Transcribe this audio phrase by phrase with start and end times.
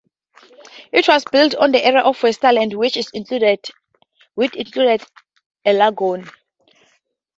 [0.91, 3.63] It was built on an area of wasteland which included
[5.63, 6.27] a lagoon.